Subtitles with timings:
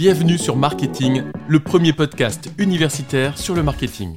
[0.00, 4.16] Bienvenue sur Marketing, le premier podcast universitaire sur le marketing.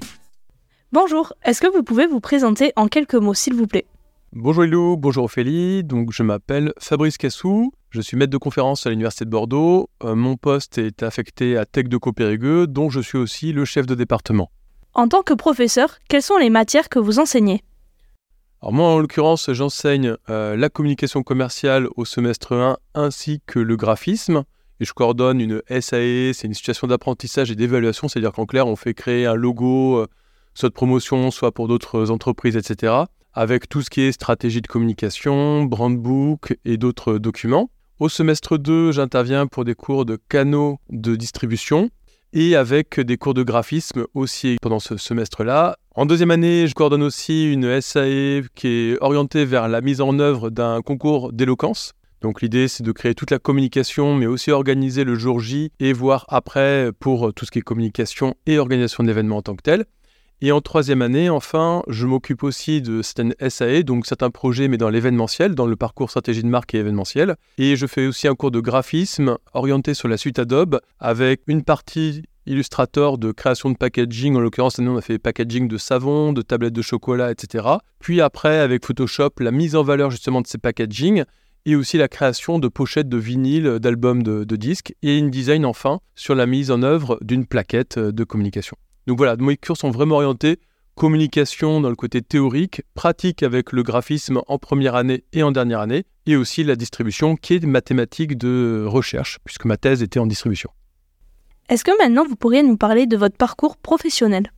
[0.93, 3.85] Bonjour, est-ce que vous pouvez vous présenter en quelques mots s'il vous plaît?
[4.31, 8.91] Bonjour Ilou, bonjour Ophélie, donc je m'appelle Fabrice Cassou, je suis maître de conférence à
[8.91, 13.17] l'Université de Bordeaux, Euh, mon poste est affecté à Tech de Copérigueux, dont je suis
[13.17, 14.51] aussi le chef de département.
[14.93, 17.61] En tant que professeur, quelles sont les matières que vous enseignez?
[18.61, 23.75] Alors moi en l'occurrence j'enseigne euh, la communication commerciale au semestre 1 ainsi que le
[23.75, 24.45] graphisme,
[24.85, 28.93] je coordonne une SAE, c'est une situation d'apprentissage et d'évaluation, c'est-à-dire qu'en clair on fait
[28.93, 30.07] créer un logo, euh,
[30.53, 32.93] soit de promotion, soit pour d'autres entreprises, etc.,
[33.33, 37.69] avec tout ce qui est stratégie de communication, brand book et d'autres documents.
[37.99, 41.89] Au semestre 2, j'interviens pour des cours de canaux de distribution
[42.33, 45.77] et avec des cours de graphisme aussi pendant ce semestre-là.
[45.95, 50.17] En deuxième année, je coordonne aussi une SAE qui est orientée vers la mise en
[50.19, 51.93] œuvre d'un concours d'éloquence.
[52.23, 55.91] Donc l'idée, c'est de créer toute la communication, mais aussi organiser le jour J et
[55.91, 59.85] voir après pour tout ce qui est communication et organisation d'événements en tant que tel.
[60.39, 64.77] Et en troisième année, enfin, je m'occupe aussi de certaines SAE, donc certains projets, mais
[64.77, 67.35] dans l'événementiel, dans le parcours stratégie de marque et événementiel.
[67.57, 71.63] Et je fais aussi un cours de graphisme orienté sur la suite Adobe, avec une
[71.63, 74.35] partie Illustrator de création de packaging.
[74.35, 77.65] En l'occurrence, année, on a fait packaging de savon, de tablettes de chocolat, etc.
[77.99, 81.23] Puis après, avec Photoshop, la mise en valeur justement de ces packaging
[81.65, 86.35] et aussi la création de pochettes de vinyle, d'albums de, disques, et InDesign enfin sur
[86.35, 88.77] la mise en œuvre d'une plaquette de communication.
[89.07, 90.59] Donc voilà, mes cours sont vraiment orientés
[90.95, 95.79] communication dans le côté théorique, pratique avec le graphisme en première année et en dernière
[95.79, 100.27] année, et aussi la distribution qui est mathématique de recherche, puisque ma thèse était en
[100.27, 100.69] distribution.
[101.69, 104.51] Est-ce que maintenant vous pourriez nous parler de votre parcours professionnel?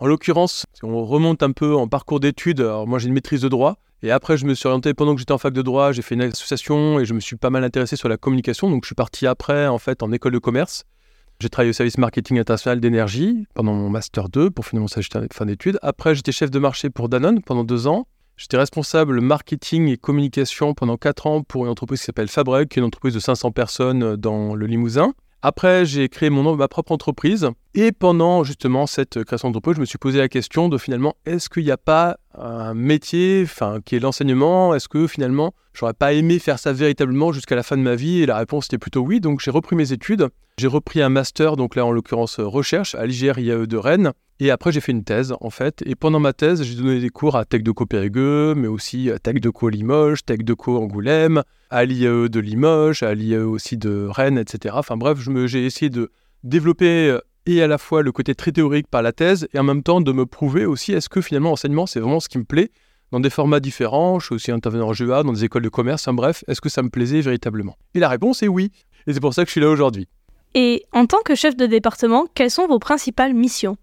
[0.00, 3.40] En l'occurrence, si on remonte un peu en parcours d'études, alors moi j'ai une maîtrise
[3.40, 5.90] de droit, et après je me suis orienté pendant que j'étais en fac de droit,
[5.90, 8.84] j'ai fait une association et je me suis pas mal intéressé sur la communication, donc
[8.84, 10.84] je suis parti après en fait en école de commerce.
[11.40, 15.08] J'ai travaillé au service marketing international d'énergie pendant mon master 2 pour finir mon stage
[15.08, 15.78] de fin d'études.
[15.82, 18.06] Après, j'étais chef de marché pour Danone pendant deux ans.
[18.36, 22.78] J'étais responsable marketing et communication pendant quatre ans pour une entreprise qui s'appelle Fabrec, qui
[22.78, 25.12] est une entreprise de 500 personnes dans le Limousin.
[25.42, 27.48] Après, j'ai créé mon, ma propre entreprise.
[27.74, 31.48] Et pendant justement cette création d'entreprise, je me suis posé la question de finalement, est-ce
[31.48, 34.74] qu'il n'y a pas un métier enfin, qui est l'enseignement?
[34.74, 38.22] Est-ce que finalement, j'aurais pas aimé faire ça véritablement jusqu'à la fin de ma vie?
[38.22, 39.20] Et la réponse était plutôt oui.
[39.20, 40.28] Donc j'ai repris mes études.
[40.56, 44.12] J'ai repris un master, donc là en l'occurrence recherche, à l'IGR IAE de Rennes.
[44.40, 45.82] Et après, j'ai fait une thèse, en fait.
[45.84, 49.18] Et pendant ma thèse, j'ai donné des cours à Tech de Périgueux, mais aussi à
[49.18, 53.76] Tech de Co Limoges, Tech de Co Angoulême, à l'IAE de Limoges, à l'IAE aussi
[53.76, 54.76] de Rennes, etc.
[54.78, 56.10] Enfin bref, j'ai essayé de
[56.44, 57.18] développer euh,
[57.48, 60.02] et à la fois le côté très théorique par la thèse, et en même temps
[60.02, 62.70] de me prouver aussi est-ce que finalement l'enseignement, c'est vraiment ce qui me plaît
[63.10, 64.18] dans des formats différents.
[64.18, 66.68] Je suis aussi intervenant en GEA, dans des écoles de commerce, enfin bref, est-ce que
[66.68, 67.76] ça me plaisait véritablement?
[67.94, 68.70] Et la réponse est oui.
[69.06, 70.08] Et c'est pour ça que je suis là aujourd'hui.
[70.54, 73.78] Et en tant que chef de département, quelles sont vos principales missions?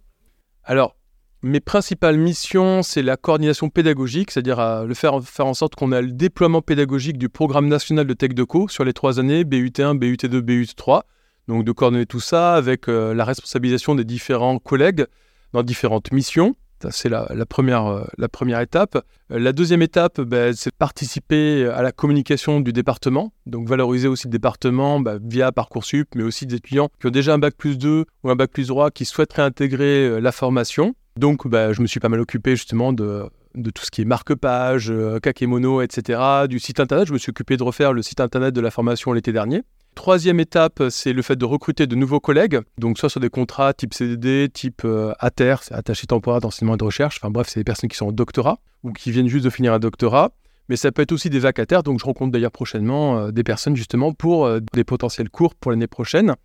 [0.64, 0.96] Alors,
[1.42, 6.02] mes principales missions, c'est la coordination pédagogique, c'est-à-dire le faire, faire en sorte qu'on a
[6.02, 10.40] le déploiement pédagogique du programme national de Tech Deco sur les trois années, BUT1, BUT2,
[10.40, 11.02] BUT3.
[11.48, 15.06] Donc de coordonner tout ça avec euh, la responsabilisation des différents collègues
[15.54, 16.56] dans différentes missions.
[16.92, 19.04] C'est la, première, euh, la première étape.
[19.32, 23.34] Euh, la deuxième étape, ben, c'est participer à la communication du département.
[23.48, 27.34] Donc valoriser aussi le département ben, via Parcoursup, mais aussi des étudiants qui ont déjà
[27.34, 30.96] un bac plus 2 ou un bac plus 3 qui souhaiteraient intégrer la formation.
[31.18, 34.94] Donc ben, je me suis pas mal occupé justement de, tout ce qui est marque-page,
[35.24, 36.46] kakémono, etc.
[36.48, 39.12] Du site internet, je me suis occupé de refaire le site internet de la formation
[39.14, 39.64] l'été dernier.
[39.96, 43.74] Troisième étape, c'est le fait de recruter de nouveaux collègues, donc soit sur des contrats
[43.74, 47.64] type CDD, type euh, ATER, attaché temporaire d'enseignement et de recherche, enfin bref, c'est des
[47.64, 50.32] personnes qui sont en doctorat ou qui viennent juste de finir un doctorat.
[50.70, 53.76] Mais ça peut être aussi des vacataires, donc je rencontre d'ailleurs prochainement euh, des personnes
[53.76, 56.36] justement pour euh, des potentiels cours pour l'année prochaine.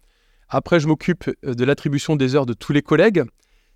[0.49, 3.25] Après, je m'occupe euh, de l'attribution des heures de tous les collègues,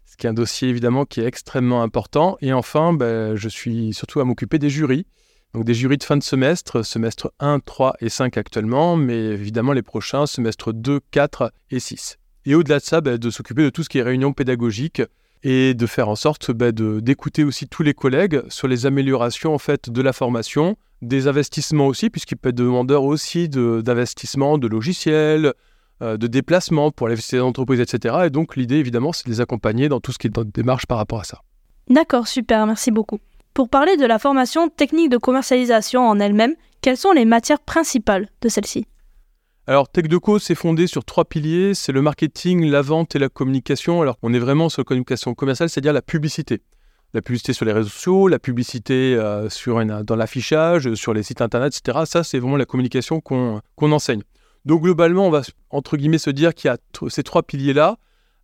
[0.05, 2.37] ce qui est un dossier évidemment qui est extrêmement important.
[2.43, 5.07] Et enfin, ben, je suis surtout à m'occuper des jurys.
[5.55, 9.73] Donc des jurys de fin de semestre, semestre 1, 3 et 5 actuellement, mais évidemment
[9.73, 12.19] les prochains, semestre 2, 4 et 6.
[12.45, 15.01] Et au-delà de ça, bah, de s'occuper de tout ce qui est réunion pédagogique
[15.45, 19.59] et de faire en sorte bah, d'écouter aussi tous les collègues sur les améliorations en
[19.59, 24.73] fait de la formation, des investissements aussi, puisqu'il peut être demandeur aussi d'investissement, de, de,
[24.75, 25.53] logiciels,
[26.03, 28.17] euh, de déplacements pour les entreprises, etc.
[28.25, 30.87] Et donc l'idée évidemment, c'est de les accompagner dans tout ce qui est dans démarche
[30.87, 31.43] par rapport à ça.
[31.89, 33.21] D'accord, super, merci beaucoup.
[33.55, 38.29] Pour parler de la formation technique de commercialisation en elle-même, quelles sont les matières principales
[38.41, 38.85] de celle-ci?
[39.69, 41.73] Alors, TechDeco, c'est fondé sur trois piliers.
[41.73, 44.03] C'est le marketing, la vente et la communication.
[44.03, 46.63] Alors, on est vraiment sur la communication commerciale, c'est-à-dire la publicité.
[47.13, 49.49] La publicité sur les réseaux sociaux, la publicité euh,
[50.03, 52.01] dans l'affichage, sur les sites internet, etc.
[52.07, 54.23] Ça, c'est vraiment la communication qu'on qu enseigne.
[54.65, 56.79] Donc globalement, on va entre guillemets se dire qu'il y a
[57.09, 57.99] ces trois piliers-là,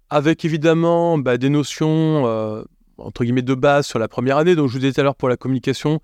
[0.09, 2.63] avec évidemment bah, des notions euh,
[3.01, 4.55] entre guillemets de base sur la première année.
[4.55, 6.01] Donc je vous disais tout à l'heure pour la communication,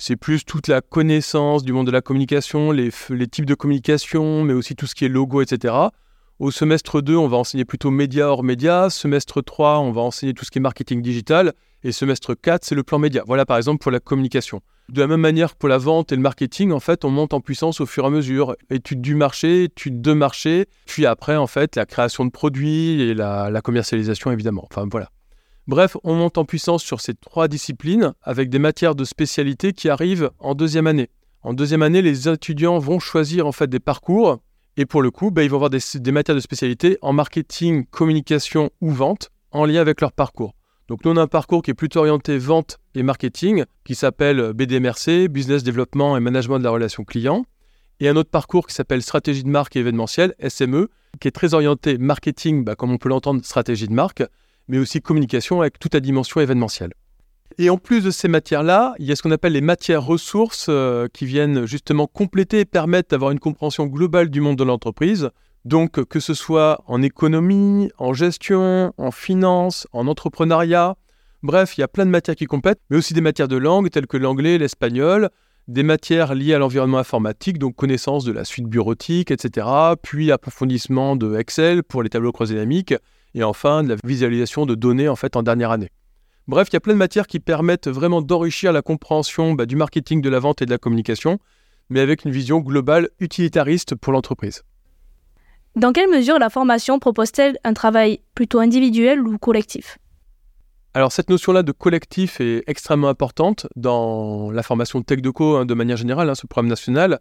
[0.00, 2.90] c'est plus toute la connaissance du monde de la communication, les,
[3.30, 5.74] types de communication, mais aussi tout ce qui est logo, etc.
[6.38, 8.88] Au semestre 2, on va enseigner plutôt médias hors médias.
[8.88, 11.52] Semestre 3, on va enseigner tout ce qui est marketing digital.
[11.84, 13.22] Et semestre 4, c'est le plan média.
[13.26, 14.62] Voilà par exemple pour la communication.
[14.88, 17.42] De la même manière pour la vente et le marketing, en fait, on monte en
[17.42, 18.56] puissance au fur et à mesure.
[18.70, 23.12] Étude du marché, étude de marché, puis après, en fait, la création de produits et
[23.12, 24.66] la, la commercialisation, évidemment.
[24.70, 25.10] Enfin, voilà.
[25.66, 29.88] Bref, on monte en puissance sur ces trois disciplines avec des matières de spécialité qui
[29.88, 31.10] arrivent en deuxième année.
[31.42, 34.38] En deuxième année, les étudiants vont choisir en fait des parcours
[34.76, 38.70] et pour le coup, bah, ils vont avoir des, matières de spécialité en marketing, communication
[38.80, 40.54] ou vente en lien avec leur parcours.
[40.88, 44.52] Donc nous, on a un parcours qui est plutôt orienté vente et marketing, qui s'appelle
[44.52, 47.44] BDMRC, Business Développement et Management de la relation client.
[48.00, 50.88] Et un autre parcours qui s'appelle Stratégie de marque et événementiel, SME,
[51.20, 54.22] qui est très orienté marketing, bah, comme on peut l'entendre, stratégie de marque,
[54.70, 56.92] mais aussi communication avec toute la dimension événementielle.
[57.58, 60.66] Et en plus de ces matières-là, il y a ce qu'on appelle les matières ressources
[60.68, 65.30] euh, qui viennent justement compléter et permettre d'avoir une compréhension globale du monde de l'entreprise.
[65.64, 70.96] Donc que ce soit en économie, en gestion, en finance, en entrepreneuriat,
[71.42, 73.90] bref, il y a plein de matières qui complètent, mais aussi des matières de langue
[73.90, 75.28] telles que l'anglais, l'espagnol,
[75.68, 79.66] des matières liées à l'environnement informatique, donc connaissance de la suite bureautique, etc.,
[80.02, 82.94] puis approfondissement de Excel pour les tableaux croisés dynamiques,
[83.34, 85.90] et enfin de la visualisation de données en fait en dernière année.
[86.48, 89.76] Bref, il y a plein de matières qui permettent vraiment d'enrichir la compréhension bah, du
[89.76, 91.38] marketing, de la vente et de la communication,
[91.90, 94.62] mais avec une vision globale utilitariste pour l'entreprise.
[95.76, 99.98] Dans quelle mesure la formation propose-t-elle un travail plutôt individuel ou collectif?
[100.92, 105.74] Alors cette notion-là de collectif est extrêmement importante dans la formation Tech Deco hein, de
[105.74, 107.20] manière générale, hein, ce programme national.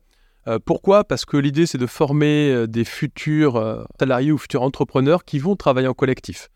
[0.50, 1.04] Euh, pourquoi?
[1.04, 5.38] Parce que l'idée c'est de former euh, des futurs euh, salariés ou futurs entrepreneurs qui
[5.38, 6.50] vont travailler en collectif.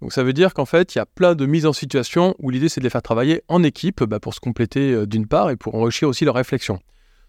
[0.00, 2.50] Donc ça veut dire qu'en fait, il y a plein de mises en situation où
[2.50, 5.56] l'idée c'est de les faire travailler en équipe bah, pour se compléter d'une part et
[5.56, 6.80] pour enrichir aussi leur réflexion.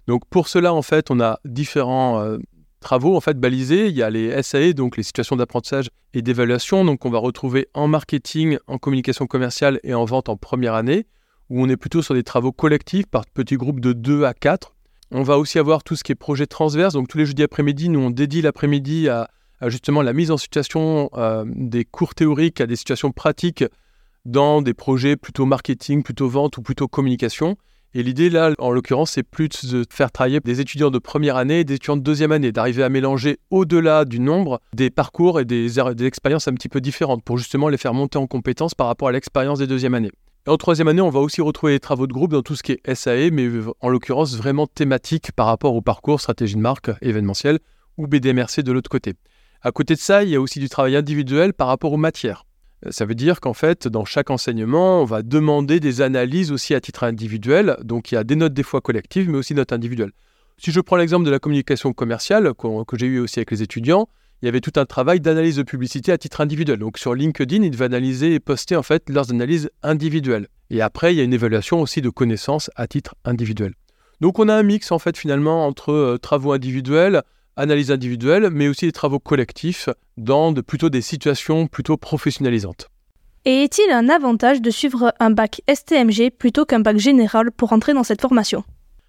[0.07, 2.37] Donc pour cela, en fait, on a différents
[2.79, 3.89] travaux en fait balisés.
[3.89, 7.67] Il y a les SAE, donc les situations d'apprentissage et d'évaluation, donc on va retrouver
[7.75, 11.05] en marketing, en communication commerciale et en vente en première année,
[11.51, 14.73] où on est plutôt sur des travaux collectifs par petits groupes de 2 à 4.
[15.15, 17.87] On va aussi avoir tout ce qui est projet transverse, donc tous les jeudis après-midi,
[17.89, 19.29] nous on dédie l'après-midi à
[19.67, 23.63] justement la mise en situation euh, des cours théoriques à des situations pratiques
[24.25, 27.57] dans des projets plutôt marketing, plutôt vente ou plutôt communication.
[27.93, 31.59] Et l'idée là, en l'occurrence, c'est plus de faire travailler des étudiants de première année
[31.59, 35.45] et des étudiants de deuxième année, d'arriver à mélanger au-delà du nombre des parcours et
[35.45, 39.09] des, expériences un petit peu différentes pour justement les faire monter en compétences par rapport
[39.09, 40.11] à l'expérience des deuxième années.
[40.45, 42.63] Et en troisième année, on va aussi retrouver les travaux de groupe dans tout ce
[42.63, 43.49] qui est SAE, mais
[43.79, 47.59] en l'occurrence vraiment thématique par rapport au parcours stratégie de marque événementielle
[47.97, 49.13] ou BDMRC de l'autre côté.
[49.61, 52.45] À côté de ça, il y a aussi du travail individuel par rapport aux matières.
[52.85, 56.75] Euh, ça veut dire qu'en fait, dans chaque enseignement, on va demander des analyses aussi
[56.75, 57.77] à titre individuel.
[57.81, 60.11] Donc il y a des notes des fois collectives, mais aussi notes individuelles.
[60.57, 64.09] Si je prends l'exemple de la communication commerciale que, j'ai eu aussi avec les étudiants,
[64.43, 66.77] il y avait tout un travail d'analyse de publicité à titre individuel.
[66.77, 70.49] Donc sur LinkedIn, ils devaient analyser et poster en fait leurs analyses individuelles.
[70.69, 73.73] Et après, il y a une évaluation aussi de connaissances à titre individuel.
[74.19, 77.21] Donc on a un mix en fait finalement entre euh, travaux individuels,
[77.55, 79.87] analyse individuelle, mais aussi des travaux collectifs
[80.17, 82.89] dans de, plutôt des situations plutôt professionnalisantes.
[83.45, 87.93] Et est-il un avantage de suivre un bac STMG plutôt qu'un bac général pour entrer
[87.93, 88.65] dans cette formation?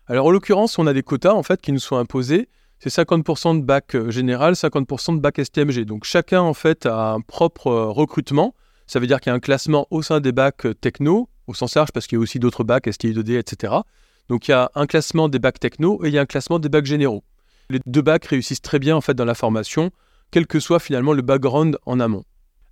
[0.06, 2.48] Alors en l'occurrence, on a des quotas en fait qui nous sont imposés.
[2.86, 5.86] C'est 50% de bac euh, général, 50% de bac STMG.
[5.86, 8.54] Donc chacun en fait a un propre euh, recrutement.
[8.86, 11.54] Ça veut dire qu'il y a un classement au sein des bacs euh, techno, au
[11.54, 13.72] sens large parce qu'il y a aussi d'autres bacs, STI 2D, etc.
[14.28, 16.58] Donc il y a un classement des bacs techno et il y a un classement
[16.58, 17.24] des bacs généraux.
[17.70, 19.90] Les deux bacs réussissent très bien en fait dans la formation,
[20.30, 22.24] quel que soit finalement le background en amont.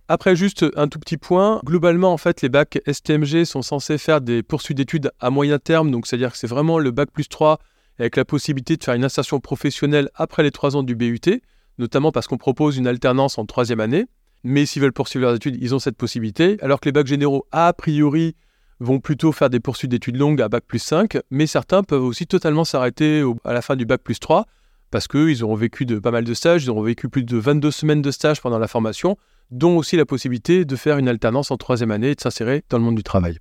[0.09, 4.21] Après juste un tout petit point, globalement en fait les bacs STMG sont censés faire
[4.21, 7.61] des poursuites d'études à moyen terme, donc c'est-à-dire que c'est vraiment le bac plus 3
[8.03, 11.41] avec la possibilité de faire une insertion professionnelle après les 3 ans du BUT,
[11.79, 14.07] notamment parce qu'on propose une alternance en troisième année.
[14.45, 17.47] Mais s'ils veulent poursuivre leurs études, ils ont cette possibilité, alors que les bacs généraux,
[17.53, 18.35] a priori,
[18.81, 22.27] vont plutôt faire des poursuites d'études longues à bac plus 5, mais certains peuvent aussi
[22.27, 24.47] totalement s'arrêter à la fin du bac plus 3
[24.91, 28.03] parce qu'ils auront vécu pas mal de stages, ils auront vécu plus de 22 semaines
[28.03, 29.17] de stage pendant la formation,
[29.51, 32.79] dont aussi la possibilité de faire une alternance en troisième année et de s'insérer dans
[32.79, 33.39] le monde du travail.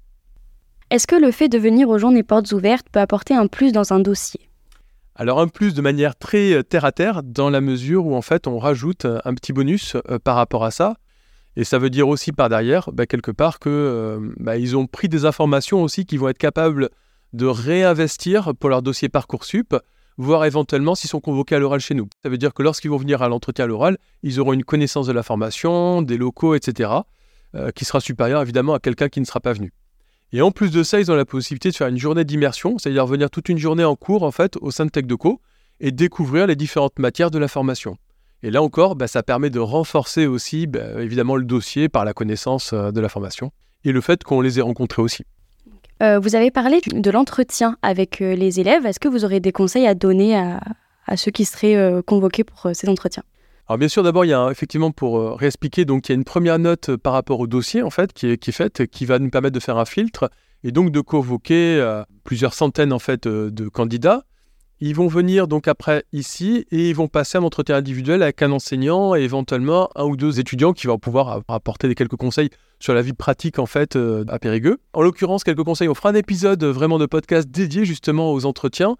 [0.92, 3.92] Est-ce que le fait de venir aux des portes ouvertes peut apporter un plus dans
[3.92, 4.51] un dossier?
[5.16, 8.22] Alors un plus de manière très euh, terre à terre, dans la mesure où en
[8.22, 10.96] fait on rajoute euh, un petit bonus euh, par rapport à ça.
[11.56, 15.10] Et ça veut dire aussi par derrière, bah, quelque part, que bah, ils ont pris
[15.10, 16.90] des informations aussi qui vont être capables
[17.34, 19.76] de réinvestir pour leur dossier Parcoursup
[20.18, 22.08] voire éventuellement s'ils sont convoqués à l'oral chez nous.
[22.24, 25.08] Ça veut dire que lorsqu'ils vont venir à l'entretien à l'oral, ils auront une connaissance
[25.08, 26.92] de la formation, des locaux, etc.,
[27.56, 29.74] euh, qui sera supérieure évidemment à quelqu'un qui ne sera pas venu.
[30.34, 33.06] Et en plus de ça, ils ont la possibilité de faire une journée d'immersion, c'est-à-dire
[33.06, 35.42] venir toute une journée en cours en fait au sein de TechDeco
[35.82, 37.98] et découvrir les différentes matières de la formation.
[38.44, 42.14] Et là encore, bah, ça permet de renforcer aussi bah, évidemment le dossier par la
[42.14, 43.52] connaissance euh, de la formation
[43.84, 45.24] et le fait qu'on les ait rencontrés aussi.
[46.02, 48.86] Euh, vous avez parlé de l'entretien avec euh, les élèves.
[48.86, 50.60] Est-ce que vous aurez des conseils à donner à,
[51.18, 53.24] ceux qui seraient convoqués pour ces entretiens?
[53.72, 56.26] Alors bien sûr, d'abord, il y a effectivement pour réexpliquer, donc il y a une
[56.26, 59.30] première note par rapport au dossier en fait qui est, qui faite, qui va nous
[59.30, 60.30] permettre de faire un filtre
[60.64, 61.82] et donc de convoquer
[62.24, 64.26] plusieurs centaines en fait de candidats
[64.84, 68.52] ils vont venir donc après ici et ils vont passer un entretien individuel avec un
[68.52, 72.50] enseignant et éventuellement un ou deux étudiants qui vont pouvoir apporter des quelques conseils
[72.80, 74.80] sur la vie pratique en fait euh, à Périgueux.
[74.94, 75.88] En l'occurrence, quelques conseils.
[75.88, 78.98] On fera un épisode vraiment de podcast dédié justement aux entretiens.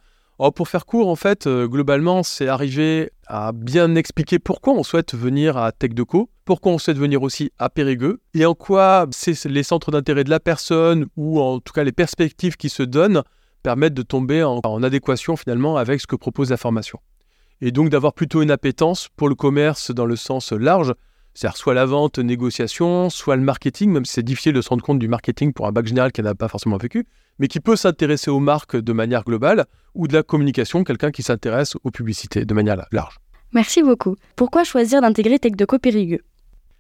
[0.50, 5.14] Pour faire court, en fait, euh, globalement, c'est arriver à bien expliquer pourquoi on souhaite
[5.14, 9.08] venir à TechDeco, pourquoi on souhaite venir aussi à Périgueux, et en quoi
[9.46, 13.22] les centres d'intérêt de la personne, ou en tout cas les perspectives qui se donnent,
[13.62, 17.00] permettent de tomber en, adéquation finalement avec ce que propose la formation.
[17.62, 20.96] Et donc d'avoir plutôt une appétence pour le commerce dans le sens large,
[21.34, 24.84] c'est-à-dire soit la vente, négociation, soit le marketing, même si c'est difficile de se rendre
[24.84, 27.06] compte du marketing pour un bac général qui n'a pas forcément vécu,
[27.40, 31.24] mais qui peut s'intéresser aux marques de manière globale, ou de la communication, quelqu'un qui
[31.24, 33.18] s'intéresse aux publicités de manière large.
[33.54, 34.16] Merci beaucoup.
[34.36, 36.22] Pourquoi choisir d'intégrer Tech de Périgueux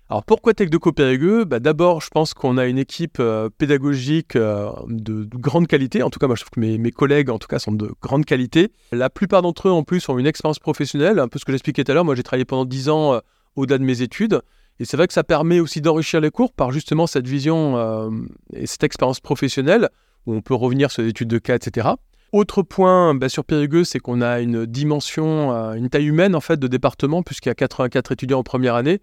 [0.09, 4.35] alors pourquoi Tech de Périgueux bah, D'abord, je pense qu'on a une équipe euh, pédagogique
[4.35, 6.03] euh, de, grande qualité.
[6.03, 8.25] En tout cas, moi je trouve que mes, collègues, en tout cas, sont de grande
[8.25, 8.73] qualité.
[8.91, 11.17] La plupart d'entre eux, en plus, ont une expérience professionnelle.
[11.17, 12.03] Un peu ce que j'expliquais tout à l'heure.
[12.03, 13.19] Moi, j'ai travaillé pendant 10 ans euh,
[13.55, 14.41] au-delà de mes études.
[14.79, 18.09] Et c'est vrai que ça permet aussi d'enrichir les cours par justement cette vision
[18.53, 19.89] et cette expérience professionnelle
[20.25, 21.89] où on peut revenir sur des études de cas, etc.
[22.31, 26.57] Autre point bah, sur Périgueux, c'est qu'on a une dimension, une taille humaine en fait
[26.57, 29.01] de département puisqu'il y a 84 étudiants en première année.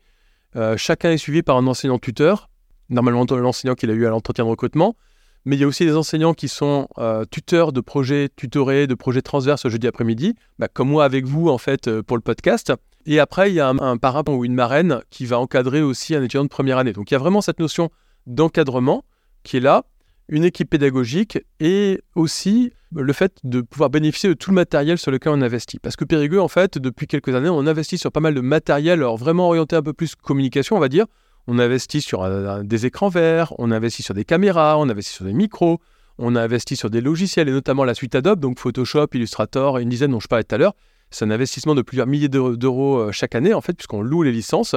[0.57, 2.49] Euh, chacun est suivi par un enseignant-tuteur,
[2.89, 4.97] normalement l'enseignant qu'il a eu à l'entretien de recrutement.
[5.45, 8.95] Mais il y a aussi des enseignants qui sont euh, tuteurs de projets tutorés, de
[8.95, 12.73] projets transverses jeudi après-midi, bah, comme moi avec vous en fait euh, pour le podcast.
[13.07, 16.23] Et après, il y a un, parrain ou une marraine qui va encadrer aussi un
[16.23, 16.93] étudiant de première année.
[16.93, 17.91] Donc il y a vraiment cette notion
[18.27, 19.05] d'encadrement
[19.45, 19.85] qui est là,
[20.29, 25.11] une équipe pédagogique et aussi le fait de pouvoir bénéficier de tout le matériel sur
[25.11, 25.79] lequel on investit.
[25.79, 29.01] Parce que Périgueux, en fait, depuis quelques années, on investit sur pas mal de matériel,
[29.01, 31.07] alors vraiment orienté un peu plus communication, on va dire.
[31.47, 32.29] On investit sur
[32.63, 35.81] des écrans verts, on investit sur des caméras, on investit sur des micros,
[36.19, 40.11] on a investi sur des logiciels et notamment la suite Adobe, donc Photoshop, Illustrator dizaine
[40.11, 40.75] dont je parlais tout à l'heure.
[41.11, 44.33] C'est un investissement de plusieurs milliers d'euros euh, chaque année, en fait, puisqu'on loue les
[44.33, 44.75] licences.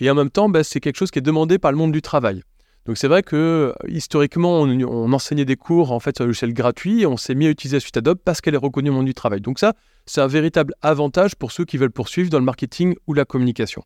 [0.00, 2.02] Et en même temps, bah, c'est quelque chose qui est demandé par le monde du
[2.02, 2.42] travail.
[2.86, 7.02] Donc c'est vrai que historiquement, on, enseignait des cours en fait sur le logiciel gratuit
[7.02, 9.06] et on s'est mis à utiliser la suite Adobe parce qu'elle est reconnue au monde
[9.06, 9.40] du travail.
[9.40, 9.72] Donc ça,
[10.04, 13.84] c'est un véritable avantage pour ceux qui veulent poursuivre dans le marketing ou la communication.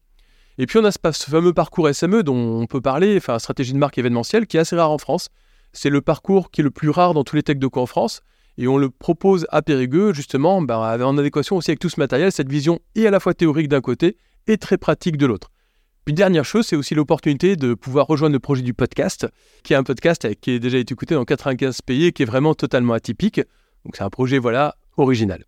[0.59, 0.99] Et puis on a ce,
[1.31, 4.75] fameux parcours SME dont on peut parler, enfin stratégie de marque événementielle qui est assez
[4.75, 5.29] rare en France.
[5.73, 7.87] C'est le parcours qui est le plus rare dans tous les techs de co en
[7.87, 8.23] France
[8.59, 12.33] et on le propose à Périgueux justement ben, en adéquation aussi avec tout ce matériel,
[12.33, 14.17] cette vision et à la fois théorique d'un côté
[14.49, 15.51] et très pratique de l'autre.
[16.09, 19.29] Une dernière chose, c'est aussi l'opportunité de pouvoir rejoindre le projet du podcast,
[19.63, 22.27] qui est un podcast qui a déjà été écouté dans 95 pays et qui est
[22.27, 23.41] vraiment totalement atypique.
[23.85, 25.45] Donc c'est un projet voilà original.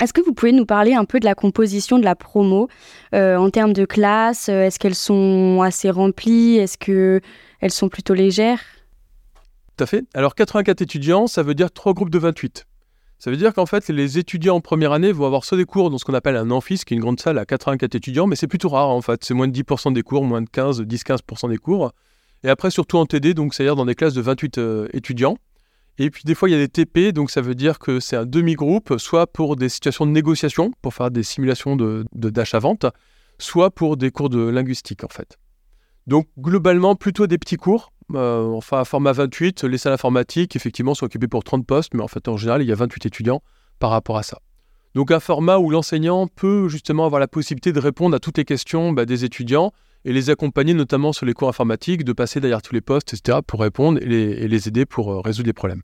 [0.00, 2.68] Est-ce que vous pouvez nous parler un peu de la composition de la promo
[3.14, 8.60] euh, en termes de classe Est-ce qu'elles sont assez remplies Est-ce qu'elles sont plutôt légères?
[9.78, 10.04] Tout à fait.
[10.12, 12.66] Alors 84 étudiants, ça veut dire trois groupes de 28.
[13.20, 15.88] Ça veut dire qu'en fait, les étudiants en première année vont avoir soit des cours
[15.88, 18.34] dans ce qu'on appelle un amphis, qui est une grande salle à 84 étudiants, mais
[18.34, 19.22] c'est plutôt rare en fait.
[19.22, 21.92] C'est moins de 10% des cours, moins de 15, 10-15% des cours.
[22.42, 25.38] Et après, surtout en TD, donc c'est-à-dire dans des classes de 28 euh, étudiants.
[25.98, 28.16] Et puis des fois, il y a des TP, donc ça veut dire que c'est
[28.16, 32.86] un demi-groupe, soit pour des situations de négociation, pour faire des simulations de d'achat-vente,
[33.38, 35.38] soit pour des cours de linguistique en fait.
[36.08, 41.06] Donc globalement, plutôt des petits cours, euh, enfin, format 28, les salles informatiques, effectivement, sont
[41.06, 43.42] occupées pour 30 postes, mais en fait, en général, il y a 28 étudiants
[43.78, 44.38] par rapport à ça.
[44.94, 48.44] Donc, un format où l'enseignant peut justement avoir la possibilité de répondre à toutes les
[48.44, 49.72] questions bah, des étudiants
[50.04, 53.38] et les accompagner, notamment sur les cours informatiques, de passer derrière tous les postes, etc.,
[53.46, 55.82] pour répondre et les aider pour euh, résoudre les problèmes.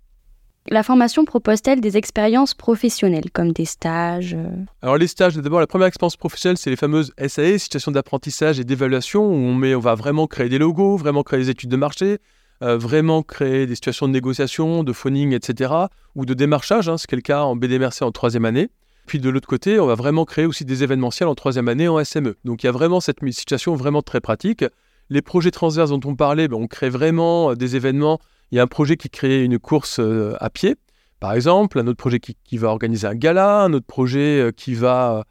[0.70, 5.66] La formation propose-t-elle des expériences professionnelles, comme des stages euh Alors les stages, d'abord la
[5.66, 9.80] première expérience professionnelle, c'est les fameuses SAE, situations d'apprentissage et d'évaluation, où on, met, on
[9.80, 12.18] va vraiment créer des logos, vraiment créer des études de marché,
[12.62, 15.70] euh, vraiment créer des situations de négociation, de phoning, etc.,
[16.14, 18.70] ou de démarchage, hein, ce qui est le cas en BDMRC en troisième année.
[19.04, 22.02] Puis de l'autre côté, on va vraiment créer aussi des événementiels en troisième année en
[22.02, 22.36] SME.
[22.44, 24.64] Donc il y a vraiment cette situation vraiment très pratique.
[25.10, 28.18] Les projets transverses dont on parlait, ben, on crée vraiment euh, des événements
[28.54, 30.76] il y a un projet qui crée une course euh, à pied,
[31.18, 35.24] Par exemple, un autre projet qui, va organiser un gala, un autre projet qui va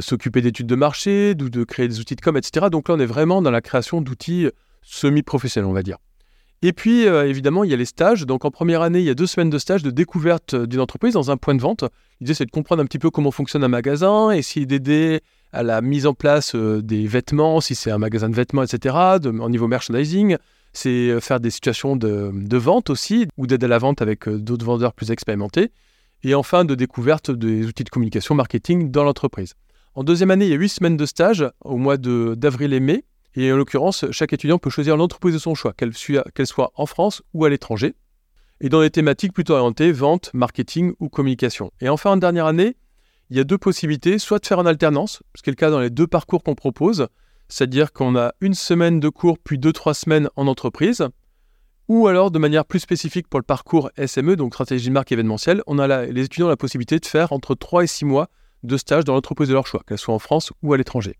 [0.00, 2.66] s'occuper d'études de marché, de, de créer des outils de com, etc.
[2.72, 4.48] Donc là, on est vraiment dans la création d'outils
[4.82, 5.98] semi-professionnels, on va dire.
[6.62, 8.26] Et puis, évidemment, il y a les stages.
[8.26, 11.14] Donc, en première année, il y a deux semaines de stage de découverte d'une entreprise
[11.14, 11.84] dans un point de vente.
[12.20, 15.20] L'idée, c'est de comprendre un petit peu comment fonctionne un magasin, essayer d'aider
[15.52, 19.50] à la mise en place des vêtements, si c'est un magasin de vêtements, etc., au
[19.50, 20.36] niveau merchandising.
[20.76, 24.92] C'est faire des situations de, vente aussi, ou d'aide à la vente avec d'autres vendeurs
[24.92, 25.72] plus expérimentés.
[26.22, 29.54] Et enfin, de découverte des outils de communication marketing dans l'entreprise.
[29.94, 33.04] En deuxième année, il y a huit semaines de stage au mois d'avril et mai.
[33.36, 37.22] Et en l'occurrence, chaque étudiant peut choisir l'entreprise de son choix, qu'elle soit en France
[37.32, 37.94] ou à l'étranger.
[38.60, 41.70] Et dans des thématiques plutôt orientées vente, marketing ou communication.
[41.80, 42.76] Et enfin, en dernière année,
[43.30, 45.70] il y a deux possibilités, soit de faire en alternance, ce qui est le cas
[45.70, 47.08] dans les deux parcours qu'on propose,
[47.48, 51.06] c'est-à-dire qu'on a une semaine de cours puis deux, trois semaines en entreprise,
[51.88, 55.62] ou alors de manière plus spécifique pour le parcours SME, donc stratégie de marque événementielle,
[55.66, 58.28] on a les étudiants ont la possibilité de faire entre 3 et 6 mois
[58.62, 61.16] de stage dans l'entreprise de leur choix, qu'elle soit en France ou à l'étranger.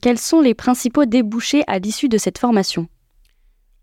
[0.00, 2.88] Quels sont les principaux débouchés à l'issue de cette formation?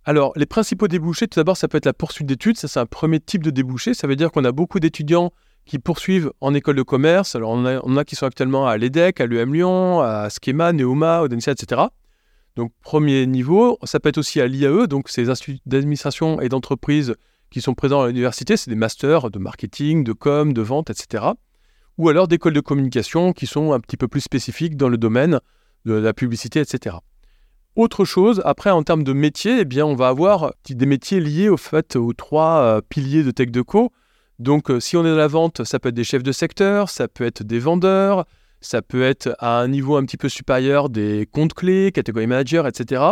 [0.06, 2.58] Alors, les principaux débouchés, tout d'abord, ça peut être la poursuite d'études.
[2.58, 3.96] Ça, c'est un premier type de débouché.
[3.96, 5.34] Ça veut dire qu'on a beaucoup d'étudiants
[5.66, 7.36] qui poursuivent en école de commerce.
[7.36, 11.22] Alors, on a, a qui sont actuellement à l'EDEC, à l'UM Lyon, à Schema, Neoma,
[11.22, 11.82] Audencia, etc.
[12.56, 13.78] Donc, premier niveau.
[13.84, 17.16] Ça peut être aussi à l'IAE, donc ces instituts d'administration et d'entreprise
[17.50, 18.58] qui sont présents à l'université.
[18.58, 21.26] C'est des masters de marketing, de com, de vente, etc.
[21.98, 25.40] Ou alors d'écoles de communication qui sont un petit peu plus spécifiques dans le domaine
[25.86, 26.98] de la publicité, etc.
[27.76, 31.50] Autre chose, après en termes de métiers, eh bien, on va avoir des métiers liés
[31.50, 33.92] au fait aux trois euh, piliers de TechDeco.
[34.40, 36.90] Donc euh, si on est dans la vente, ça peut être des chefs de secteur,
[36.90, 38.26] ça peut être des vendeurs,
[38.62, 42.68] ça peut être à un niveau un petit peu supérieur des comptes clés, catégorie manager,
[42.68, 43.04] etc.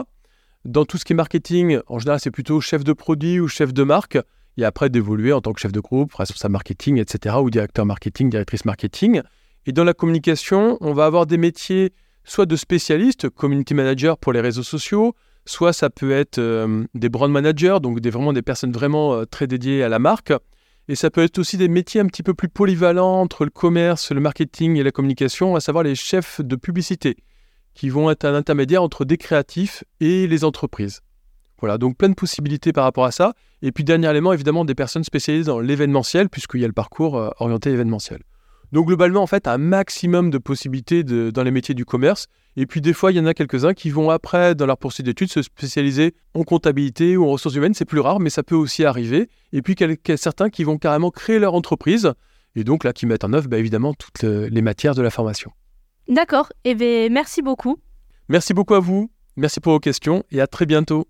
[0.66, 3.74] Dans tout ce qui est marketing, en général, c'est plutôt chef de produit ou chef
[3.74, 4.18] de marque.
[4.58, 7.36] Et après, d'évoluer en tant que chef de groupe, responsable marketing, etc.
[7.42, 9.22] ou directeur marketing, directrice marketing.
[9.66, 14.32] Et dans la communication, on va avoir des métiers soit de spécialistes, community manager pour
[14.32, 15.16] les réseaux sociaux,
[15.46, 19.26] soit ça peut être euh, des brand managers, donc des, vraiment des personnes vraiment euh,
[19.26, 20.34] très dédiées à la marque.
[20.90, 24.12] Et ça peut être aussi des métiers un petit peu plus polyvalents entre le commerce,
[24.12, 27.16] le marketing et la communication, à savoir les chefs de publicité,
[27.74, 31.02] qui vont être un intermédiaire entre des créatifs et les entreprises.
[31.60, 33.34] Voilà, donc plein de possibilités par rapport à ça.
[33.62, 37.18] Et puis dernier élément, évidemment, des personnes spécialisées dans l'événementiel, puisqu'il y a le parcours
[37.18, 38.20] euh, orienté événementiel.
[38.74, 42.26] Donc globalement, en fait, un maximum de possibilités dans les métiers du commerce.
[42.58, 45.06] Et puis des fois, il y en a quelques-uns qui vont après, dans leur poursuite
[45.06, 47.76] d'études, se spécialiser en comptabilité ou en ressources humaines.
[47.76, 49.30] C'est plus rare, mais ça peut aussi arriver.
[49.52, 49.76] Et puis
[50.18, 52.14] certains qui vont carrément créer leur entreprise.
[52.56, 55.52] Et donc là, qui mettent en œuvre, bah, évidemment, toutes les matières de la formation.
[56.10, 56.52] D'accord.
[56.64, 57.78] Et eh bien, merci beaucoup.
[58.28, 59.12] Merci beaucoup à vous.
[59.36, 61.08] Merci pour vos questions et à très bientôt.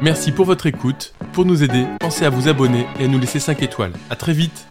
[0.00, 1.12] Merci pour votre écoute.
[1.32, 3.92] Pour nous aider, pensez à vous abonner et à nous laisser 5 étoiles.
[4.10, 4.68] À très vite.